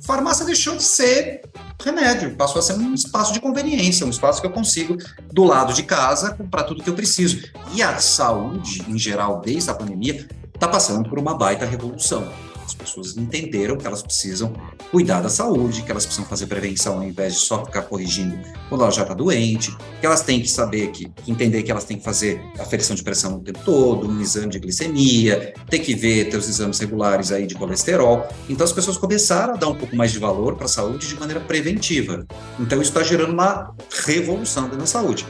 [0.00, 1.42] farmácia deixou de ser
[1.82, 4.96] remédio, passou a ser um espaço de conveniência, um espaço que eu consigo,
[5.32, 7.42] do lado de casa, comprar tudo que eu preciso.
[7.72, 12.28] E a saúde, em geral, desde a pandemia, está passando por uma baita revolução.
[12.68, 14.52] As pessoas entenderam que elas precisam
[14.90, 18.38] cuidar da saúde, que elas precisam fazer prevenção ao invés de só ficar corrigindo
[18.68, 21.96] quando ela já está doente, que elas têm que saber que, entender que elas têm
[21.96, 26.28] que fazer aferição de pressão o tempo todo, um exame de glicemia, ter que ver
[26.28, 28.28] teus exames regulares aí de colesterol.
[28.50, 31.18] Então as pessoas começaram a dar um pouco mais de valor para a saúde de
[31.18, 32.26] maneira preventiva.
[32.60, 33.74] Então isso está gerando uma
[34.04, 35.24] revolução na saúde.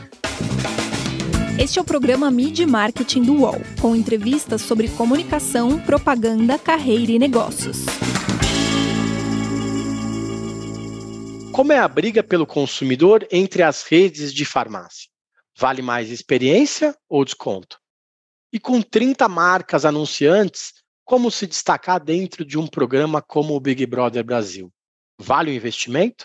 [1.59, 7.19] Este é o programa Mid Marketing do UOL, com entrevistas sobre comunicação, propaganda, carreira e
[7.19, 7.79] negócios.
[11.53, 15.11] Como é a briga pelo consumidor entre as redes de farmácia?
[15.59, 17.81] Vale mais experiência ou desconto?
[18.53, 23.85] E com 30 marcas anunciantes, como se destacar dentro de um programa como o Big
[23.85, 24.73] Brother Brasil?
[25.21, 26.25] Vale o investimento?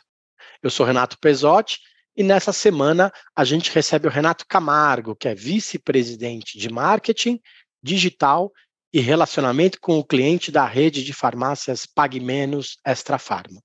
[0.61, 1.79] Eu sou Renato Pesotti
[2.15, 7.39] e nessa semana a gente recebe o Renato Camargo, que é vice-presidente de marketing,
[7.81, 8.51] digital
[8.93, 13.59] e relacionamento com o cliente da rede de farmácias Pague Menos Extra Farma.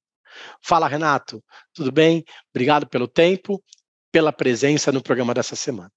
[0.63, 1.43] Fala, Renato,
[1.75, 2.25] tudo bem?
[2.55, 3.63] Obrigado pelo tempo,
[4.11, 5.91] pela presença no programa dessa semana.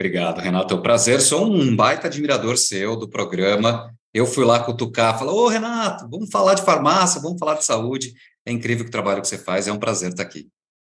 [0.00, 0.72] Obrigado, Renato.
[0.72, 1.20] É um prazer.
[1.20, 3.92] Sou um baita admirador seu do programa.
[4.14, 8.14] Eu fui lá cutucar, falou: Ô, Renato, vamos falar de farmácia, vamos falar de saúde.
[8.46, 10.48] É incrível o trabalho que você faz, é um prazer estar aqui.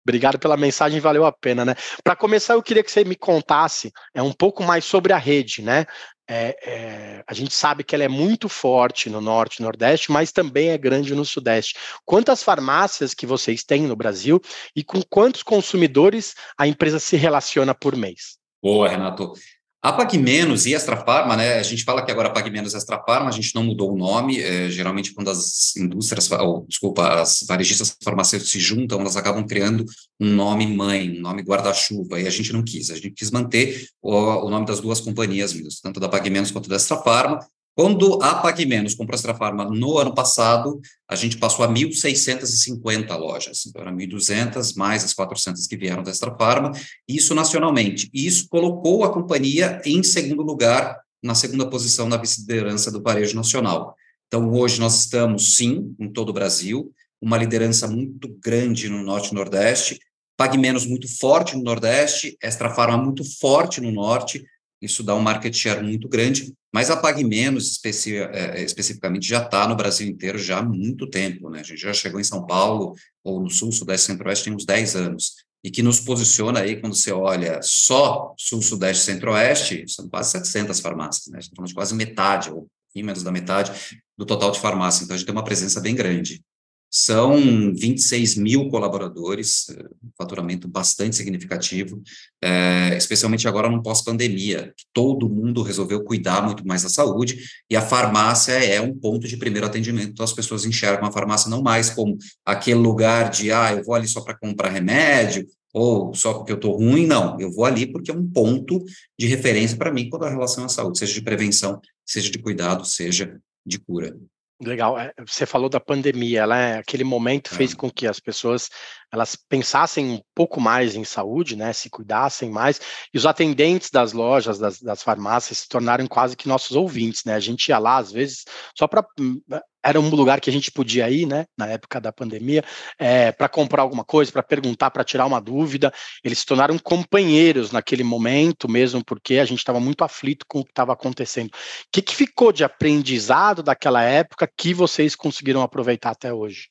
[0.08, 1.74] Obrigado pela mensagem, valeu a pena, né?
[2.02, 5.60] Para começar, eu queria que você me contasse é, um pouco mais sobre a rede,
[5.60, 5.84] né?
[6.26, 10.32] É, é, a gente sabe que ela é muito forte no norte e nordeste, mas
[10.32, 11.76] também é grande no sudeste.
[12.06, 14.40] Quantas farmácias que vocês têm no Brasil
[14.74, 18.38] e com quantos consumidores a empresa se relaciona por mês?
[18.62, 19.34] Boa, Renato.
[19.80, 21.58] A Pague Menos e Extra Farma, né?
[21.58, 24.40] A gente fala que agora Pague Menos Extra Farma, a gente não mudou o nome.
[24.40, 29.84] É, geralmente, quando as indústrias, ou, desculpa, as varejistas farmacêuticas se juntam, elas acabam criando
[30.18, 32.90] um nome mãe, um nome guarda-chuva, e a gente não quis.
[32.90, 36.50] A gente quis manter o, o nome das duas companhias mesmo, tanto da Pague Menos
[36.50, 37.38] quanto da Extra Farma,
[37.78, 41.68] quando a Pague Menos comprou a Extra Farma no ano passado, a gente passou a
[41.68, 43.66] 1.650 lojas.
[43.66, 46.72] Então, eram 1.200 mais as 400 que vieram da Extra Farma,
[47.06, 48.10] isso nacionalmente.
[48.12, 53.36] E isso colocou a companhia em segundo lugar, na segunda posição na vice-liderança do varejo
[53.36, 53.94] nacional.
[54.26, 59.30] Então, hoje nós estamos, sim, em todo o Brasil, uma liderança muito grande no Norte
[59.30, 60.00] e Nordeste,
[60.36, 64.44] Pague Menos muito forte no Nordeste, Extra Farma muito forte no Norte,
[64.80, 69.42] isso dá um market share muito grande, mas a Pague Menos, especi é, especificamente, já
[69.42, 71.60] está no Brasil inteiro já há muito tempo, né?
[71.60, 72.94] A gente já chegou em São Paulo,
[73.24, 75.32] ou no Sul, Sudeste, Centro-Oeste, tem uns 10 anos,
[75.64, 80.78] e que nos posiciona aí, quando você olha só Sul, Sudeste, Centro-Oeste, são quase 700
[80.80, 81.38] farmácias, né?
[81.40, 83.72] Estamos quase metade, ou menos da metade,
[84.16, 86.42] do total de farmácia, então a gente tem uma presença bem grande.
[86.90, 87.36] São
[87.74, 89.84] 26 mil colaboradores, eh,
[90.16, 92.02] faturamento bastante significativo,
[92.42, 97.76] é, especialmente agora no pós-pandemia, que todo mundo resolveu cuidar muito mais da saúde, e
[97.76, 101.62] a farmácia é um ponto de primeiro atendimento, então as pessoas enxergam a farmácia não
[101.62, 106.34] mais como aquele lugar de, ah, eu vou ali só para comprar remédio, ou só
[106.34, 108.82] porque eu estou ruim, não, eu vou ali porque é um ponto
[109.18, 112.84] de referência para mim quando a relação à saúde, seja de prevenção, seja de cuidado,
[112.86, 114.16] seja de cura.
[114.60, 114.98] Legal.
[114.98, 118.68] É, você falou da pandemia, ela é, aquele momento fez com que as pessoas
[119.10, 122.80] elas pensassem um pouco mais em saúde, né, se cuidassem mais,
[123.14, 127.34] e os atendentes das lojas, das, das farmácias se tornaram quase que nossos ouvintes, né?
[127.34, 128.44] A gente ia lá às vezes
[128.76, 129.40] só para hum,
[129.84, 132.64] era um lugar que a gente podia ir, né, na época da pandemia,
[132.98, 135.92] é, para comprar alguma coisa, para perguntar, para tirar uma dúvida.
[136.22, 140.64] Eles se tornaram companheiros naquele momento mesmo, porque a gente estava muito aflito com o
[140.64, 141.48] que estava acontecendo.
[141.48, 141.52] O
[141.92, 146.68] que, que ficou de aprendizado daquela época que vocês conseguiram aproveitar até hoje?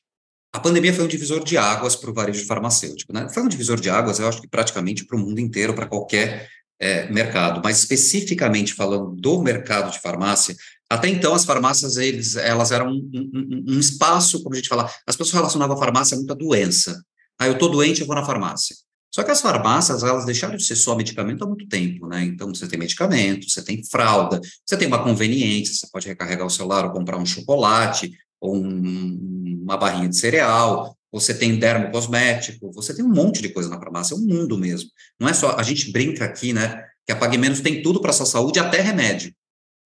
[0.52, 3.28] A pandemia foi um divisor de águas para o varejo farmacêutico, né?
[3.28, 6.48] Foi um divisor de águas, eu acho que praticamente para o mundo inteiro, para qualquer
[6.80, 10.54] é, mercado, mas especificamente falando do mercado de farmácia,
[10.90, 14.90] até então, as farmácias, eles, elas eram um, um, um, espaço, como a gente fala,
[15.06, 17.02] as pessoas relacionavam a farmácia muito à doença.
[17.38, 18.74] Ah, eu estou doente, eu vou na farmácia.
[19.14, 22.24] Só que as farmácias, elas deixaram de ser só medicamento há muito tempo, né?
[22.24, 26.50] Então, você tem medicamento, você tem fralda, você tem uma conveniência, você pode recarregar o
[26.50, 28.10] celular ou comprar um chocolate,
[28.40, 33.68] ou um, uma barrinha de cereal, você tem dermocosmético, você tem um monte de coisa
[33.68, 34.90] na farmácia, é um mundo mesmo.
[35.18, 38.12] Não é só, a gente brinca aqui, né, que a Pague Menos tem tudo para
[38.12, 39.32] sua saúde, até remédio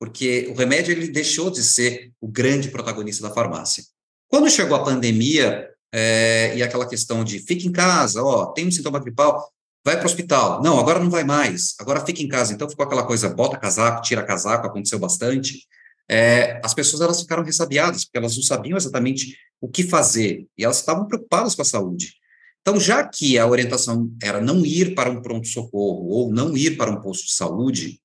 [0.02, 3.84] porque o remédio ele deixou de ser o grande protagonista da farmácia.
[4.26, 8.70] Quando chegou a pandemia é, e aquela questão de fique em casa, ó, tem um
[8.72, 9.48] sintoma gripal,
[9.84, 10.60] vai para o hospital.
[10.60, 12.52] Não, agora não vai mais, agora fica em casa.
[12.52, 15.68] Então ficou aquela coisa, bota casaco, tira casaco, aconteceu bastante.
[16.10, 20.64] É, as pessoas elas ficaram ressabiadas, porque elas não sabiam exatamente o que fazer, e
[20.64, 22.14] elas estavam preocupadas com a saúde.
[22.60, 26.90] Então, já que a orientação era não ir para um pronto-socorro ou não ir para
[26.90, 28.00] um posto de saúde,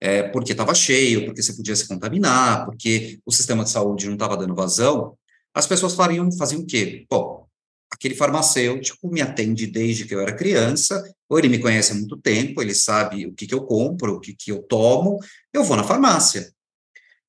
[0.00, 4.14] é, porque estava cheio, porque você podia se contaminar, porque o sistema de saúde não
[4.14, 5.16] estava dando vazão,
[5.54, 7.06] as pessoas fariam, faziam o quê?
[7.08, 7.46] Bom,
[7.90, 12.16] aquele farmacêutico me atende desde que eu era criança, ou ele me conhece há muito
[12.16, 15.18] tempo, ele sabe o que, que eu compro, o que, que eu tomo,
[15.52, 16.52] eu vou na farmácia.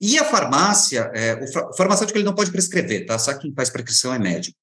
[0.02, 3.18] E a farmácia, é, o farmacêutico ele não pode prescrever, tá?
[3.18, 4.58] Só quem faz prescrição é médico.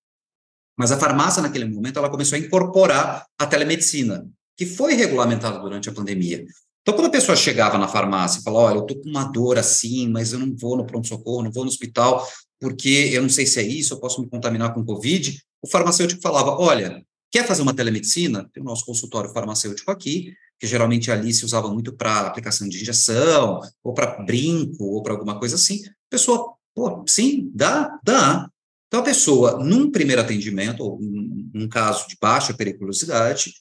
[0.79, 5.89] Mas a farmácia, naquele momento, ela começou a incorporar a telemedicina, que foi regulamentada durante
[5.89, 6.45] a pandemia.
[6.83, 9.59] Então, quando a pessoa chegava na farmácia e falava, olha, eu estou com uma dor
[9.59, 12.27] assim, mas eu não vou no pronto-socorro, não vou no hospital,
[12.59, 16.23] porque eu não sei se é isso, eu posso me contaminar com Covid, o farmacêutico
[16.23, 18.49] falava, olha, quer fazer uma telemedicina?
[18.53, 22.83] Tem o nosso consultório farmacêutico aqui, que geralmente ali se usava muito para aplicação de
[22.83, 25.83] injeção, ou para brinco, ou para alguma coisa assim.
[25.87, 28.47] A pessoa, pô, sim, dá, dá.
[28.87, 33.55] Então, a pessoa, num primeiro atendimento, ou num caso de baixa periculosidade,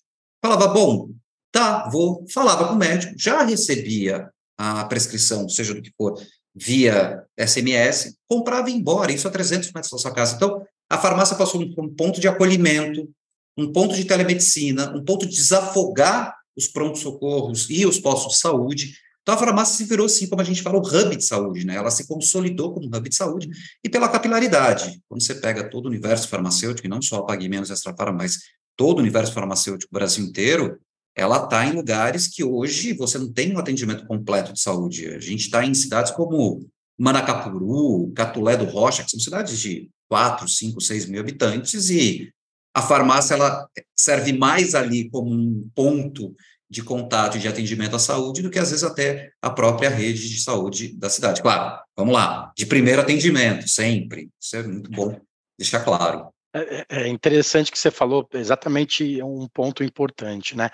[0.44, 1.12] falava, bom,
[1.54, 6.22] tá, vou, falava com o médico, já recebia a prescrição, seja do que for,
[6.54, 10.36] via SMS, comprava e embora, isso a 300 metros da sua casa.
[10.36, 13.10] Então, a farmácia passou um ponto de acolhimento,
[13.58, 18.94] um ponto de telemedicina, um ponto de desafogar os prontos-socorros e os postos de saúde.
[19.22, 21.76] Então, a farmácia se virou, assim, como a gente fala, o hub de saúde, né?
[21.76, 23.50] Ela se consolidou como hub de saúde
[23.84, 25.02] e pela capilaridade.
[25.08, 28.12] Quando você pega todo o universo farmacêutico, e não só a Pague Menos Extra Para,
[28.12, 28.40] mas
[28.76, 30.80] todo o universo farmacêutico Brasil inteiro,
[31.16, 35.08] ela está em lugares que hoje você não tem um atendimento completo de saúde.
[35.08, 36.66] A gente está em cidades como
[36.98, 42.32] Manacapuru, Catulé do Rocha, que são cidades de 4, 5, 6 mil habitantes, e
[42.74, 46.34] a farmácia ela serve mais ali como um ponto
[46.70, 50.30] de contato e de atendimento à saúde do que, às vezes, até a própria rede
[50.30, 51.42] de saúde da cidade.
[51.42, 54.30] Claro, vamos lá, de primeiro atendimento, sempre.
[54.40, 55.20] Isso é muito bom
[55.58, 56.30] deixar claro.
[56.52, 60.70] É, é, é interessante que você falou exatamente um ponto importante, né?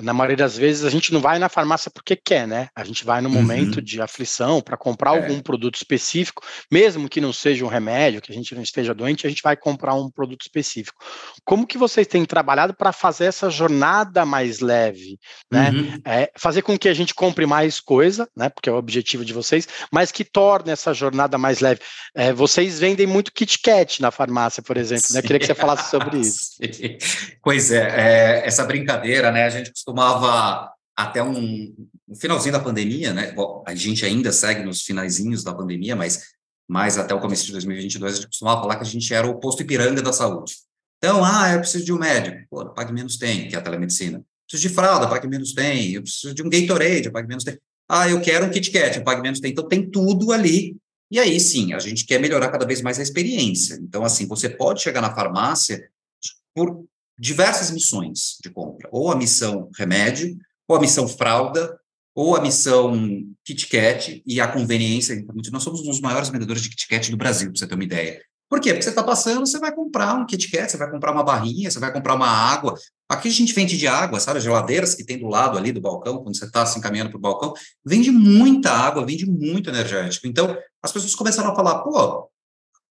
[0.00, 2.68] Na maioria das vezes a gente não vai na farmácia porque quer, né?
[2.74, 3.36] A gente vai no uhum.
[3.36, 5.22] momento de aflição para comprar é.
[5.22, 9.24] algum produto específico, mesmo que não seja um remédio, que a gente não esteja doente,
[9.24, 11.00] a gente vai comprar um produto específico.
[11.44, 15.16] Como que vocês têm trabalhado para fazer essa jornada mais leve,
[15.50, 15.70] né?
[15.70, 16.00] Uhum.
[16.04, 18.48] É, fazer com que a gente compre mais coisa, né?
[18.48, 21.80] Porque é o objetivo de vocês, mas que torne essa jornada mais leve.
[22.16, 25.19] É, vocês vendem muito Kit Kat na farmácia, por exemplo, né?
[25.20, 26.58] Eu queria que você falasse sobre isso.
[27.42, 29.44] pois é, é, essa brincadeira, né?
[29.44, 31.74] A gente costumava até um,
[32.08, 33.32] um finalzinho da pandemia, né?
[33.32, 36.22] Bom, a gente ainda segue nos finalzinhos da pandemia, mas
[36.68, 39.40] mais até o começo de 2022 a gente costumava falar que a gente era o
[39.40, 40.54] posto Ipiranga da saúde.
[40.98, 44.22] Então, ah, eu preciso de um médico, pô, pague menos tem, que é a telemedicina.
[44.46, 45.92] Preciso de fralda, pague menos tem.
[45.92, 47.58] Eu preciso de um Gatorade, pague menos tem.
[47.88, 49.50] Ah, eu quero um Kit Kat, pague menos tem.
[49.50, 50.76] Então, tem tudo ali
[51.10, 53.74] e aí, sim, a gente quer melhorar cada vez mais a experiência.
[53.82, 55.90] Então, assim, você pode chegar na farmácia
[56.54, 56.84] por
[57.18, 61.78] diversas missões de compra, ou a missão remédio, ou a missão fralda,
[62.14, 62.94] ou a missão
[63.44, 65.24] Kit Kat e a conveniência.
[65.52, 67.84] Nós somos um dos maiores vendedores de Kit Kat do Brasil, para você ter uma
[67.84, 68.22] ideia.
[68.48, 68.70] Por quê?
[68.70, 71.70] Porque você está passando, você vai comprar um Kit Kat, você vai comprar uma barrinha,
[71.70, 72.74] você vai comprar uma água.
[73.10, 74.38] Aqui a gente vende de água, sabe?
[74.38, 77.18] As geladeiras que tem do lado ali do balcão, quando você está assim caminhando para
[77.18, 77.52] o balcão,
[77.84, 80.28] vende muita água, vende muito energético.
[80.28, 82.30] Então, as pessoas começaram a falar, pô,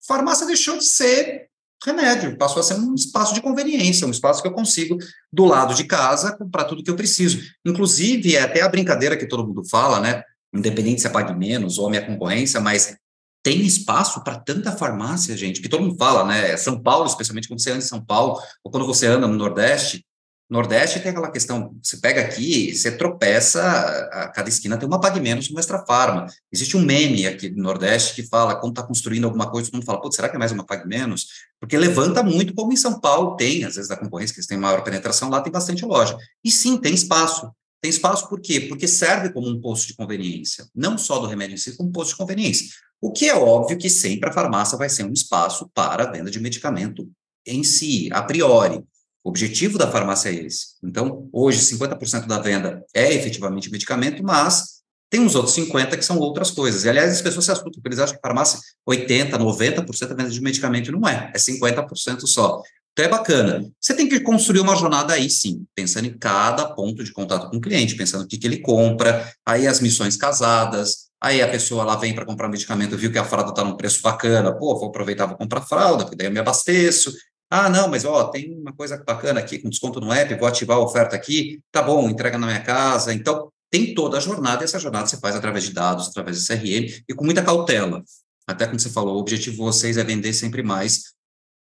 [0.06, 1.48] farmácia deixou de ser
[1.82, 4.98] remédio, passou a ser um espaço de conveniência, um espaço que eu consigo,
[5.32, 7.40] do lado de casa, comprar tudo que eu preciso.
[7.64, 10.22] Inclusive, é até a brincadeira que todo mundo fala, né?
[10.54, 12.94] Independente se é pague menos ou a minha concorrência, mas
[13.42, 16.56] tem espaço para tanta farmácia, gente, que todo mundo fala, né?
[16.56, 20.04] São Paulo, especialmente quando você anda em São Paulo, ou quando você anda no Nordeste.
[20.48, 23.62] Nordeste tem aquela questão, você pega aqui, você tropeça,
[24.12, 26.26] a cada esquina tem uma Pague Menos, uma Extra Farma.
[26.52, 29.86] Existe um meme aqui no Nordeste que fala, quando está construindo alguma coisa, todo mundo
[29.86, 31.26] fala, pô, será que é mais uma Pague Menos?
[31.58, 34.58] Porque levanta muito, como em São Paulo tem, às vezes da concorrência, que eles têm
[34.58, 36.18] maior penetração, lá tem bastante loja.
[36.44, 37.50] E sim, tem espaço.
[37.80, 38.60] Tem espaço por quê?
[38.60, 41.92] Porque serve como um posto de conveniência, não só do remédio em si, como um
[41.92, 42.68] posto de conveniência.
[43.02, 46.30] O que é óbvio que sempre a farmácia vai ser um espaço para a venda
[46.30, 47.10] de medicamento
[47.44, 48.80] em si, a priori.
[49.24, 50.76] O objetivo da farmácia é esse.
[50.80, 56.16] Então, hoje, 50% da venda é efetivamente medicamento, mas tem uns outros 50% que são
[56.16, 56.84] outras coisas.
[56.84, 60.30] E, aliás, as pessoas se assustam, porque eles acham que farmácia, 80%, 90% da venda
[60.30, 62.62] de medicamento não é, é 50% só.
[62.92, 63.68] Então é bacana.
[63.80, 67.56] Você tem que construir uma jornada aí, sim, pensando em cada ponto de contato com
[67.56, 71.84] o cliente, pensando o que, que ele compra, aí as missões casadas, aí a pessoa
[71.84, 74.88] lá vem para comprar medicamento, viu que a fralda está num preço bacana, pô, vou
[74.88, 77.12] aproveitar, vou comprar fralda, porque daí eu me abasteço.
[77.48, 80.78] Ah, não, mas ó, tem uma coisa bacana aqui, com desconto no app, vou ativar
[80.78, 83.14] a oferta aqui, tá bom, entrega na minha casa.
[83.14, 86.46] Então, tem toda a jornada, e essa jornada você faz através de dados, através de
[86.46, 88.02] CRM, e com muita cautela.
[88.46, 91.14] Até como você falou, o objetivo de vocês é vender sempre mais.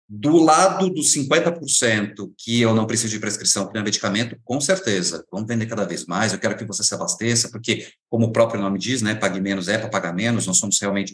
[0.10, 5.48] Do lado dos 50% que eu não preciso de prescrição para medicamento, com certeza, vamos
[5.48, 6.32] vender cada vez mais.
[6.32, 9.68] Eu quero que você se abasteça, porque, como o próprio nome diz, né, pague menos
[9.68, 10.48] é para pagar menos.
[10.48, 11.14] Nós somos realmente,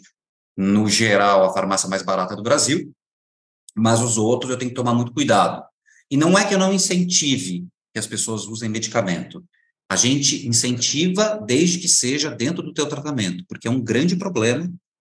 [0.56, 2.94] no geral, a farmácia mais barata do Brasil,
[3.74, 5.64] mas os outros eu tenho que tomar muito cuidado.
[6.08, 9.44] E não é que eu não incentive que as pessoas usem medicamento.
[9.90, 14.72] A gente incentiva desde que seja dentro do teu tratamento, porque é um grande problema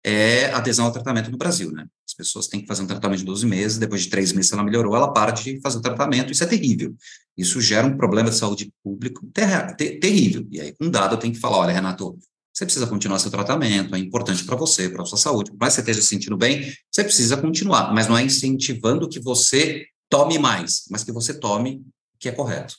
[0.04, 1.86] é adesão ao tratamento no Brasil, né?
[2.14, 4.54] As pessoas têm que fazer um tratamento de 12 meses, depois de três meses, se
[4.54, 6.94] ela melhorou, ela para de fazer o tratamento, isso é terrível.
[7.36, 10.46] Isso gera um problema de saúde público ter ter terrível.
[10.48, 12.16] E aí, com dado, eu tenho que falar, olha, Renato,
[12.52, 15.72] você precisa continuar seu tratamento, é importante para você, para a sua saúde, por mais
[15.72, 19.84] que você esteja se sentindo bem, você precisa continuar, mas não é incentivando que você
[20.08, 22.76] tome mais, mas que você tome o que é correto.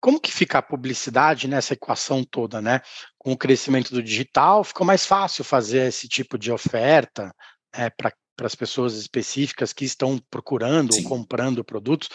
[0.00, 2.80] Como que fica a publicidade nessa equação toda, né?
[3.18, 7.30] Com o crescimento do digital, ficou mais fácil fazer esse tipo de oferta
[7.74, 8.10] é, para
[8.40, 11.02] para as pessoas específicas que estão procurando Sim.
[11.02, 12.08] ou comprando produtos.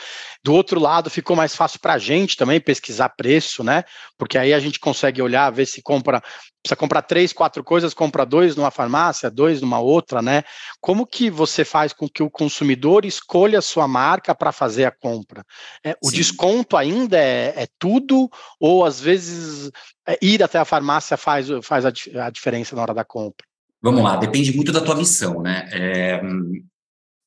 [0.43, 3.83] Do outro lado, ficou mais fácil para a gente também pesquisar preço, né?
[4.17, 6.19] Porque aí a gente consegue olhar, ver se compra,
[6.63, 10.41] precisa comprar três, quatro coisas, compra dois numa farmácia, dois numa outra, né?
[10.81, 14.91] Como que você faz com que o consumidor escolha a sua marca para fazer a
[14.91, 15.45] compra?
[15.85, 18.27] É, o desconto ainda é, é, tudo,
[18.59, 19.69] ou às vezes
[20.07, 21.91] é, ir até a farmácia faz, faz a,
[22.25, 23.45] a diferença na hora da compra?
[23.85, 25.69] Vamos lá, depende muito da tua missão, né?
[25.71, 26.19] É,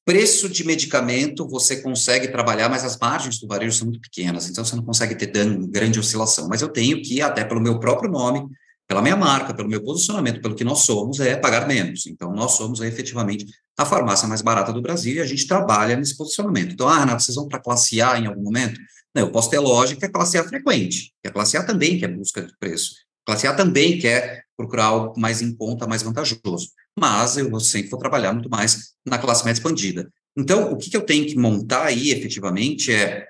[0.05, 4.65] preço de medicamento você consegue trabalhar, mas as margens do varejo são muito pequenas, então
[4.65, 5.31] você não consegue ter
[5.69, 6.49] grande oscilação.
[6.49, 8.45] Mas eu tenho que, até pelo meu próprio nome,
[8.89, 12.09] pela minha marca, pelo meu posicionamento, pelo que nós somos, é pagar menos.
[12.09, 13.47] Então, nós somos efetivamente
[13.79, 16.73] a farmácia mais barata do Brasil e a gente trabalha nesse posicionamento.
[16.73, 18.81] Então, ah, Renato, vocês vão para classe A em algum momento?
[19.15, 22.01] Não, eu posso ter lógica que é classe A frequente, que a classe A também
[22.01, 22.97] quer busca de preço.
[23.25, 26.71] Classe A também quer procurar algo mais em conta, mais vantajoso.
[26.99, 30.13] Mas eu sempre vou trabalhar muito mais na classe média expandida.
[30.37, 33.29] Então, o que, que eu tenho que montar aí, efetivamente, é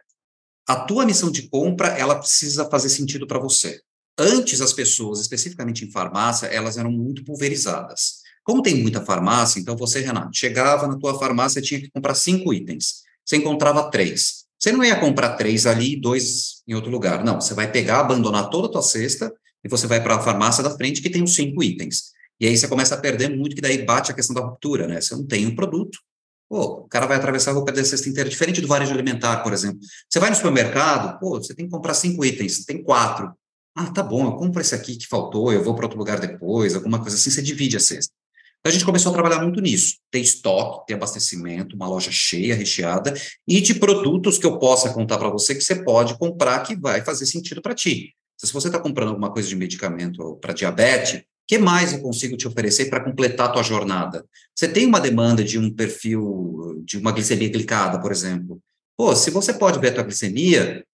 [0.67, 3.81] a tua missão de compra, ela precisa fazer sentido para você.
[4.19, 8.23] Antes, as pessoas, especificamente em farmácia, elas eram muito pulverizadas.
[8.43, 12.53] Como tem muita farmácia, então você, Renato, chegava na tua farmácia, tinha que comprar cinco
[12.53, 13.03] itens.
[13.25, 14.47] Você encontrava três.
[14.59, 17.23] Você não ia comprar três ali e dois em outro lugar.
[17.23, 19.33] Não, você vai pegar, abandonar toda a tua cesta
[19.65, 22.13] e você vai para a farmácia da frente que tem os cinco itens.
[22.41, 25.01] E aí você começa a perder muito, que daí bate a questão da ruptura, né?
[25.01, 25.99] Você não tem um produto,
[26.49, 28.31] pô, o cara vai atravessar, vou perder a cesta inteira.
[28.31, 29.81] Diferente do varejo alimentar, por exemplo.
[30.09, 33.33] Você vai no supermercado, pô, você tem que comprar cinco itens, tem quatro.
[33.77, 36.75] Ah, tá bom, eu compro esse aqui que faltou, eu vou para outro lugar depois,
[36.75, 38.13] alguma coisa assim, você divide a cesta.
[38.61, 42.57] Então a gente começou a trabalhar muito nisso, ter estoque, ter abastecimento, uma loja cheia,
[42.57, 43.15] recheada,
[43.47, 47.05] e de produtos que eu possa contar para você que você pode comprar que vai
[47.05, 48.15] fazer sentido para ti.
[48.47, 52.47] Se você está comprando alguma coisa de medicamento para diabetes, que mais eu consigo te
[52.47, 54.25] oferecer para completar a tua jornada?
[54.55, 58.61] Você tem uma demanda de um perfil, de uma glicemia glicada, por exemplo.
[58.97, 60.85] Pô, se você pode ver a tua glicemia,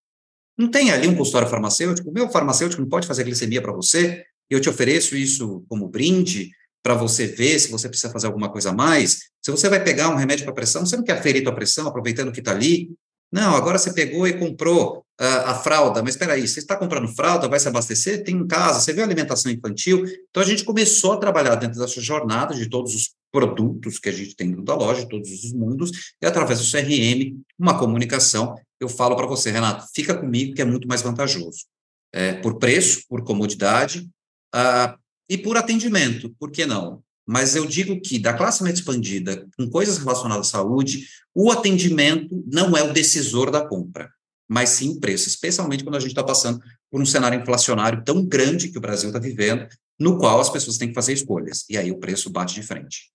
[0.56, 2.08] não tem ali um consultório farmacêutico?
[2.08, 4.24] O meu farmacêutico não pode fazer glicemia para você?
[4.48, 6.50] Eu te ofereço isso como brinde
[6.82, 9.30] para você ver se você precisa fazer alguma coisa a mais.
[9.42, 12.30] Se você vai pegar um remédio para pressão, você não quer ferir tua pressão, aproveitando
[12.30, 12.90] que está ali.
[13.32, 17.48] Não, agora você pegou e comprou a fralda, mas espera aí, você está comprando fralda,
[17.48, 18.24] vai se abastecer?
[18.24, 20.04] Tem em casa, você vê alimentação infantil?
[20.28, 24.12] Então, a gente começou a trabalhar dentro dessa jornada de todos os produtos que a
[24.12, 28.88] gente tem dentro da loja, todos os mundos, e através do CRM, uma comunicação, eu
[28.88, 31.64] falo para você, Renato, fica comigo que é muito mais vantajoso.
[32.12, 34.08] É, por preço, por comodidade
[34.54, 34.96] uh,
[35.28, 37.02] e por atendimento, por que não?
[37.26, 42.44] mas eu digo que da classe média expandida, com coisas relacionadas à saúde, o atendimento
[42.46, 44.10] não é o decisor da compra,
[44.48, 46.60] mas sim preço, especialmente quando a gente está passando
[46.90, 49.66] por um cenário inflacionário tão grande que o Brasil está vivendo,
[49.98, 53.14] no qual as pessoas têm que fazer escolhas, e aí o preço bate de frente.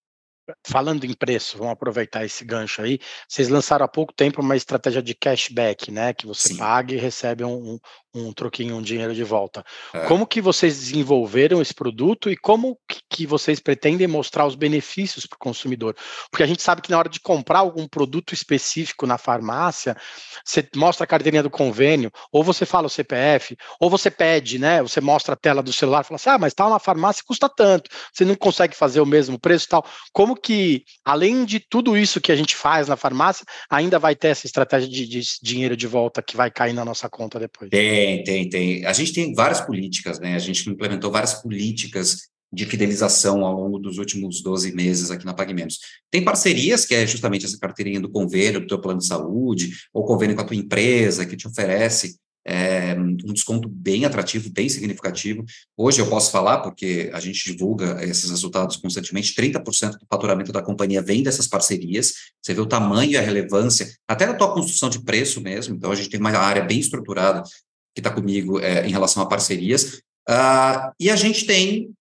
[0.66, 3.00] Falando em preço, vamos aproveitar esse gancho aí.
[3.28, 6.14] Vocês lançaram há pouco tempo uma estratégia de cashback, né?
[6.14, 6.58] Que você Sim.
[6.58, 7.80] paga e recebe um,
[8.14, 9.64] um troquinho, um dinheiro de volta.
[9.94, 10.06] É.
[10.06, 12.78] Como que vocês desenvolveram esse produto e como
[13.10, 15.96] que vocês pretendem mostrar os benefícios para o consumidor?
[16.32, 19.96] Porque a gente sabe que na hora de comprar algum produto específico na farmácia,
[20.44, 24.82] você mostra a carteirinha do convênio, ou você fala o CPF, ou você pede, né?
[24.82, 27.48] Você mostra a tela do celular e fala assim, ah, mas tá na farmácia custa
[27.48, 29.86] tanto, você não consegue fazer o mesmo preço e tal.
[30.12, 34.30] Como que, além de tudo isso que a gente faz na farmácia, ainda vai ter
[34.30, 37.70] essa estratégia de, de dinheiro de volta que vai cair na nossa conta depois?
[37.74, 37.99] É.
[38.00, 38.86] Tem, tem, tem.
[38.86, 40.34] A gente tem várias políticas, né?
[40.34, 45.34] A gente implementou várias políticas de fidelização ao longo dos últimos 12 meses aqui na
[45.34, 45.80] PagMenos.
[46.10, 50.06] Tem parcerias, que é justamente essa carteirinha do convênio do teu plano de saúde, ou
[50.06, 52.16] convênio com a tua empresa, que te oferece
[52.46, 55.44] é, um desconto bem atrativo, bem significativo.
[55.78, 60.62] Hoje eu posso falar, porque a gente divulga esses resultados constantemente, 30% do faturamento da
[60.62, 64.90] companhia vem dessas parcerias, você vê o tamanho e a relevância, até da tua construção
[64.90, 67.44] de preço mesmo, então a gente tem uma área bem estruturada
[67.94, 71.92] que está comigo é, em relação a parcerias, uh, e a gente tem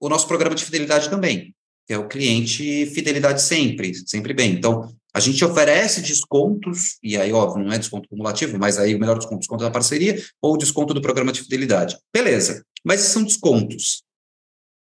[0.00, 1.54] o nosso programa de fidelidade também,
[1.86, 4.52] que é o cliente fidelidade sempre, sempre bem.
[4.52, 8.98] Então, a gente oferece descontos, e aí, óbvio, não é desconto cumulativo, mas aí o
[8.98, 11.96] melhor desconto, desconto da parceria ou desconto do programa de fidelidade.
[12.12, 14.02] Beleza, mas são descontos.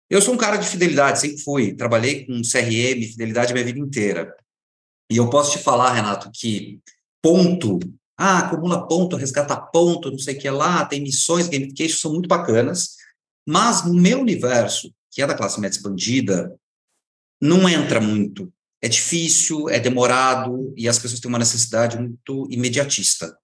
[0.09, 1.75] Eu sou um cara de fidelidade, sempre fui.
[1.75, 4.35] Trabalhei com CRM, fidelidade minha vida inteira.
[5.11, 6.79] E eu posso te falar, Renato, que
[7.21, 7.79] ponto,
[8.17, 12.27] ah, acumula ponto, resgata ponto, não sei o que lá, tem missões, gamification, são muito
[12.27, 12.95] bacanas.
[13.45, 16.55] Mas no meu universo, que é da classe média expandida,
[17.41, 18.51] não entra muito.
[18.81, 23.35] É difícil, é demorado e as pessoas têm uma necessidade muito imediatista.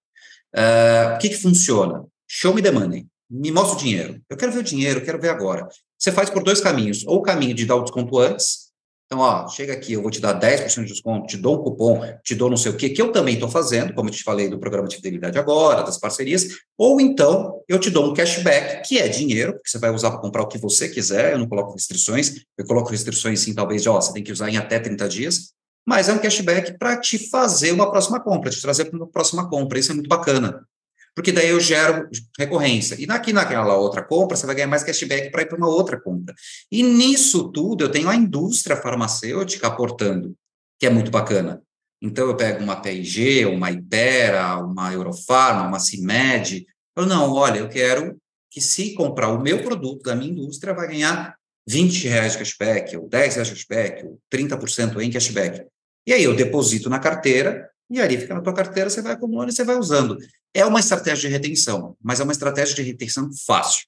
[0.54, 2.04] Uh, o que, que funciona?
[2.28, 3.06] Show me the money.
[3.30, 4.20] Me mostra o dinheiro.
[4.28, 5.66] Eu quero ver o dinheiro, eu quero ver agora.
[5.98, 7.04] Você faz por dois caminhos.
[7.06, 8.71] Ou o caminho de dar o desconto antes,
[9.12, 12.00] então, ó, chega aqui, eu vou te dar 10% de desconto, te dou um cupom,
[12.24, 14.48] te dou não sei o quê, que eu também estou fazendo, como eu te falei
[14.48, 18.98] do programa de fidelidade agora, das parcerias, ou então eu te dou um cashback, que
[18.98, 21.74] é dinheiro, que você vai usar para comprar o que você quiser, eu não coloco
[21.74, 25.06] restrições, eu coloco restrições sim, talvez de, ó, você tem que usar em até 30
[25.10, 25.52] dias,
[25.86, 29.46] mas é um cashback para te fazer uma próxima compra, te trazer para uma próxima
[29.46, 30.66] compra, isso é muito bacana
[31.14, 32.96] porque daí eu gero recorrência.
[32.98, 36.00] E aqui naquela outra compra, você vai ganhar mais cashback para ir para uma outra
[36.00, 36.34] compra.
[36.70, 40.34] E nisso tudo, eu tenho a indústria farmacêutica aportando,
[40.78, 41.62] que é muito bacana.
[42.00, 46.66] Então, eu pego uma PIG, uma Ipera, uma Eurofarma, uma CIMED.
[46.96, 48.16] Eu, não, olha, eu quero
[48.50, 51.36] que se comprar o meu produto da minha indústria, vai ganhar
[51.68, 55.64] 20 reais de cashback, ou 10 reais de cashback, ou 30% em cashback.
[56.06, 59.50] E aí eu deposito na carteira, e ali fica na tua carteira, você vai acumulando
[59.50, 60.16] e você vai usando.
[60.54, 63.84] É uma estratégia de retenção, mas é uma estratégia de retenção fácil.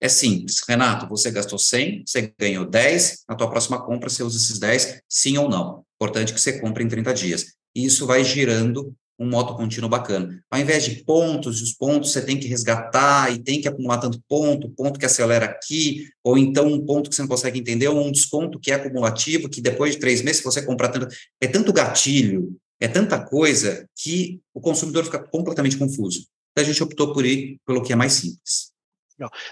[0.00, 0.62] É simples.
[0.66, 5.00] Renato, você gastou 100, você ganhou 10, na tua próxima compra você usa esses 10,
[5.08, 5.84] sim ou não.
[5.96, 7.54] Importante que você compre em 30 dias.
[7.74, 10.42] E isso vai girando um moto contínuo bacana.
[10.50, 14.20] Ao invés de pontos, os pontos você tem que resgatar e tem que acumular tanto
[14.28, 18.06] ponto, ponto que acelera aqui, ou então um ponto que você não consegue entender, ou
[18.06, 21.08] um desconto que é acumulativo, que depois de três meses, se você comprar tanto.
[21.40, 26.26] É tanto gatilho, é tanta coisa que o consumidor fica completamente confuso.
[26.52, 28.72] Então, a gente optou por ir pelo que é mais simples.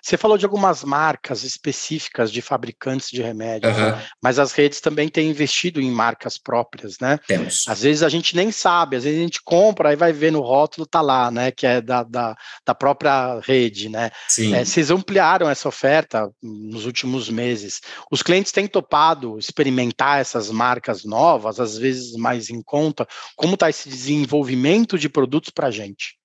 [0.03, 3.99] Você falou de algumas marcas específicas de fabricantes de remédios, uhum.
[4.23, 7.19] mas as redes também têm investido em marcas próprias, né?
[7.27, 7.65] Temos.
[7.67, 10.41] Às vezes a gente nem sabe, às vezes a gente compra e vai ver no
[10.41, 11.51] rótulo, tá lá, né?
[11.51, 14.11] Que é da, da, da própria rede, né?
[14.29, 14.55] Sim.
[14.55, 17.81] É, vocês ampliaram essa oferta nos últimos meses.
[18.11, 23.07] Os clientes têm topado experimentar essas marcas novas, às vezes mais em conta.
[23.37, 26.17] Como está esse desenvolvimento de produtos para a gente?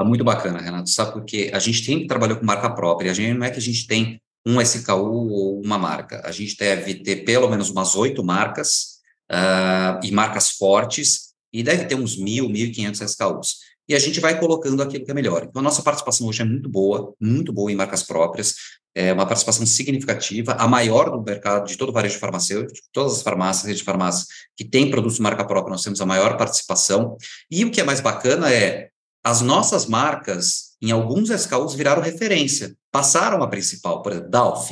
[0.00, 1.12] Tá muito bacana, Renato, sabe?
[1.12, 3.86] Porque a gente sempre trabalhou com marca própria, a gente não é que a gente
[3.86, 9.00] tem um SKU ou uma marca, a gente deve ter pelo menos umas oito marcas
[9.30, 13.56] uh, e marcas fortes, e deve ter uns mil, mil e quinhentos SKUs.
[13.86, 15.42] E a gente vai colocando aquilo que é melhor.
[15.42, 18.54] Então, a nossa participação hoje é muito boa, muito boa em marcas próprias,
[18.94, 23.22] é uma participação significativa, a maior do mercado de todo o varejo farmacêutico, todas as
[23.22, 27.18] farmácias, redes de farmácias que têm produtos marca própria, nós temos a maior participação.
[27.50, 28.89] E o que é mais bacana é
[29.22, 34.70] as nossas marcas, em alguns SKUs, viraram referência, passaram a principal, por exemplo, Dalf.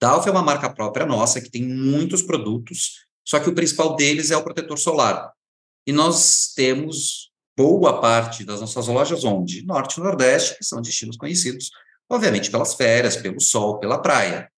[0.00, 4.30] Dalf é uma marca própria nossa, que tem muitos produtos, só que o principal deles
[4.30, 5.32] é o protetor solar.
[5.86, 9.64] E nós temos boa parte das nossas lojas onde?
[9.64, 11.70] Norte e Nordeste, que são destinos conhecidos,
[12.08, 14.50] obviamente, pelas férias, pelo sol, pela praia.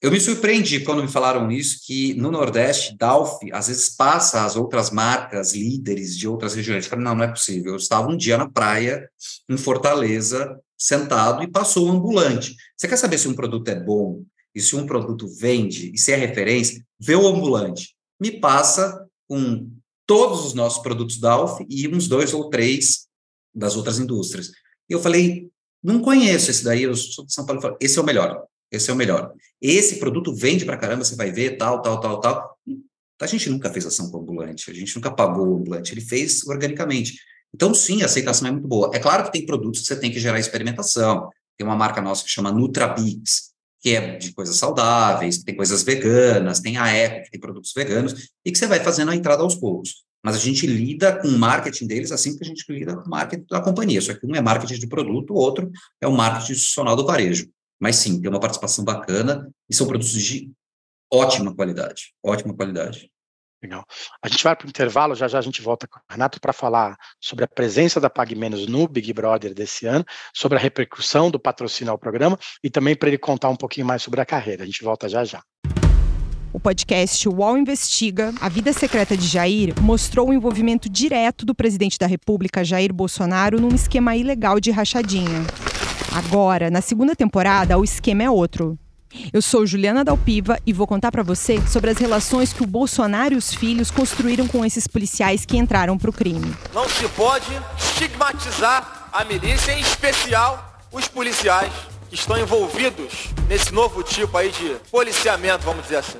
[0.00, 4.54] Eu me surpreendi quando me falaram isso, que no Nordeste, Dalf, às vezes passa as
[4.54, 6.84] outras marcas líderes de outras regiões.
[6.84, 7.72] Eu falei, não, não é possível.
[7.72, 9.08] Eu estava um dia na praia,
[9.48, 12.54] em Fortaleza, sentado, e passou um ambulante.
[12.76, 14.22] Você quer saber se um produto é bom,
[14.54, 16.84] e se um produto vende, e se é referência?
[16.98, 17.94] Vê o ambulante.
[18.20, 19.70] Me passa com
[20.06, 23.06] todos os nossos produtos Dalf e uns dois ou três
[23.54, 24.50] das outras indústrias.
[24.88, 25.48] E eu falei,
[25.82, 27.76] não conheço esse daí, eu sou de São Paulo.
[27.80, 28.44] Esse é o melhor.
[28.70, 29.32] Esse é o melhor.
[29.60, 32.58] Esse produto vende para caramba, você vai ver, tal, tal, tal, tal.
[33.20, 36.02] A gente nunca fez ação com o ambulante, a gente nunca pagou o ambulante, ele
[36.02, 37.18] fez organicamente.
[37.54, 38.90] Então, sim, a aceitação é muito boa.
[38.92, 41.30] É claro que tem produtos que você tem que gerar experimentação.
[41.56, 46.60] Tem uma marca nossa que chama Nutrabix, que é de coisas saudáveis, tem coisas veganas,
[46.60, 49.54] tem a Eco, que tem produtos veganos, e que você vai fazendo a entrada aos
[49.54, 50.04] poucos.
[50.22, 53.10] Mas a gente lida com o marketing deles assim que a gente lida com o
[53.10, 54.00] marketing da companhia.
[54.02, 57.48] Só que um é marketing de produto, o outro é o marketing institucional do varejo.
[57.80, 60.50] Mas sim, tem uma participação bacana e são produtos de
[61.12, 63.10] ótima qualidade, ótima qualidade.
[63.62, 63.84] Legal.
[64.22, 66.52] A gente vai para o intervalo, já já a gente volta com o Renato para
[66.52, 71.30] falar sobre a presença da Pag Menos no Big Brother desse ano, sobre a repercussão
[71.30, 74.62] do patrocínio ao programa e também para ele contar um pouquinho mais sobre a carreira.
[74.62, 75.42] A gente volta já já.
[76.52, 81.98] O podcast UOL Investiga, A Vida Secreta de Jair, mostrou o envolvimento direto do presidente
[81.98, 85.44] da República, Jair Bolsonaro, num esquema ilegal de rachadinha.
[86.16, 88.78] Agora, na segunda temporada, o esquema é outro.
[89.34, 93.34] Eu sou Juliana Dalpiva e vou contar para você sobre as relações que o Bolsonaro
[93.34, 96.54] e os filhos construíram com esses policiais que entraram para o crime.
[96.72, 101.72] Não se pode estigmatizar a milícia, em especial os policiais
[102.08, 106.18] que estão envolvidos nesse novo tipo aí de policiamento, vamos dizer assim.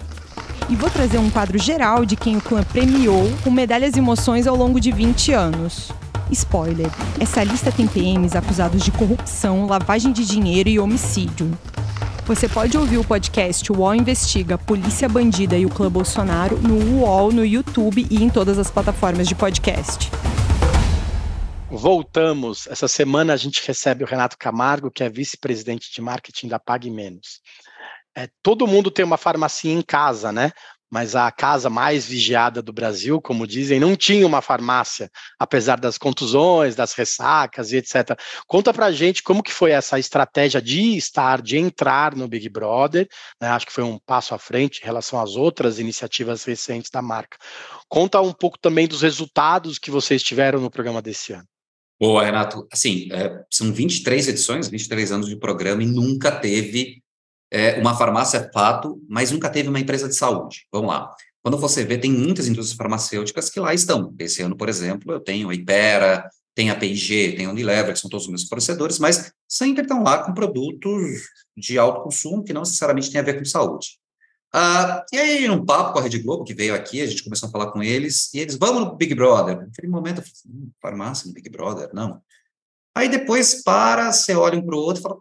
[0.69, 4.47] E vou trazer um quadro geral de quem o clã premiou com medalhas e emoções
[4.47, 5.91] ao longo de 20 anos.
[6.31, 11.57] Spoiler: essa lista tem PMs acusados de corrupção, lavagem de dinheiro e homicídio.
[12.27, 17.31] Você pode ouvir o podcast UOL Investiga, Polícia Bandida e o Clã Bolsonaro no UOL,
[17.31, 20.11] no YouTube e em todas as plataformas de podcast.
[21.71, 22.67] Voltamos.
[22.67, 26.91] Essa semana a gente recebe o Renato Camargo, que é vice-presidente de marketing da Pag
[26.91, 27.41] Menos.
[28.17, 30.51] É, todo mundo tem uma farmácia em casa, né?
[30.97, 35.99] Mas a casa mais vigiada do Brasil, como dizem, não tinha uma farmácia, apesar das
[35.99, 38.19] contusões, das ressacas e etc.
[38.47, 43.07] Conta pra gente como que foi essa estratégia de estar, de entrar no Big Brother,
[43.39, 43.49] né?
[43.49, 47.37] acho que foi um passo à frente em relação às outras iniciativas recentes da marca.
[47.91, 51.45] Conta um pouco também dos resultados que vocês tiveram no programa desse ano.
[52.01, 52.67] Boa, Renato.
[52.73, 57.03] Assim, é, são 23 edições, 23 anos de programa e nunca teve
[57.51, 60.67] é, uma farmácia é fato, mas nunca teve uma empresa de saúde.
[60.73, 61.15] Vamos lá.
[61.43, 64.13] Quando você vê, tem muitas indústrias farmacêuticas que lá estão.
[64.19, 68.01] Esse ano, por exemplo, eu tenho a Ipera, tem a P&G, tem a Unilever, que
[68.01, 72.53] são todos os meus fornecedores, mas sempre estão lá com produtos de alto consumo que
[72.53, 73.99] não necessariamente tem a ver com saúde.
[74.53, 77.49] Ah, e aí, num papo com a Rede Globo, que veio aqui, a gente começou
[77.49, 79.59] a falar com eles, e eles, vamos no Big Brother.
[79.59, 81.91] Naquele momento, eu falei, hum, farmácia no Big Brother?
[81.93, 82.23] Não.
[82.95, 85.19] Aí depois para, você olha um para o outro e fala,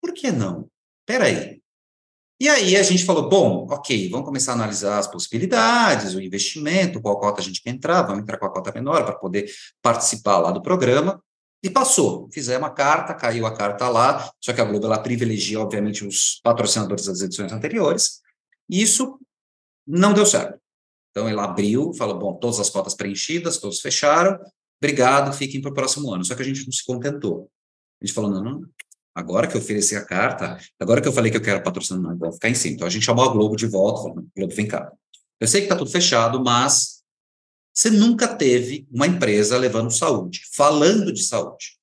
[0.00, 0.68] por que não?
[1.10, 1.60] Peraí.
[2.38, 7.02] E aí a gente falou, bom, ok, vamos começar a analisar as possibilidades, o investimento,
[7.02, 9.50] qual cota a gente quer entrar, vamos entrar com a cota menor para poder
[9.82, 11.20] participar lá do programa.
[11.64, 12.30] E passou.
[12.32, 16.40] Fizemos a carta, caiu a carta lá, só que a Globo ela privilegia, obviamente, os
[16.44, 18.20] patrocinadores das edições anteriores.
[18.68, 19.18] E isso
[19.84, 20.60] não deu certo.
[21.10, 24.38] Então ele abriu, falou: bom, todas as cotas preenchidas, todos fecharam,
[24.80, 26.24] obrigado, fiquem para o próximo ano.
[26.24, 27.50] Só que a gente não se contentou.
[28.00, 28.62] A gente falou: não, não,
[29.14, 32.32] Agora que eu ofereci a carta, agora que eu falei que eu quero patrocinar, vou
[32.32, 32.74] ficar em cima.
[32.74, 34.92] Então a gente chamou a Globo de volta, falou, Globo, vem cá.
[35.40, 37.00] Eu sei que está tudo fechado, mas
[37.74, 41.78] você nunca teve uma empresa levando saúde, falando de saúde.